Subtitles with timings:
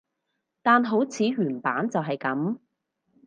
[0.63, 2.57] 但好似原版就係噉